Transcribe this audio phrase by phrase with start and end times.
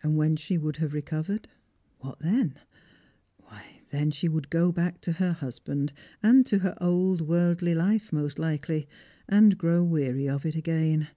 [0.00, 1.48] And when she would have recovered—
[1.98, 2.54] what then?
[3.38, 5.92] Why, then she would go back to her husband,
[6.22, 8.86] and to her old worldly life, most likely,
[9.28, 11.08] and grow weary of it again.